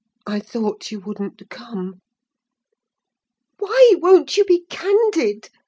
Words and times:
I 0.25 0.39
thought 0.39 0.89
you 0.91 0.99
wouldn't 0.99 1.47
come." 1.51 2.01
"Why 3.59 3.93
won't 3.99 4.35
you 4.35 4.43
be 4.45 4.61
candid?" 4.65 5.51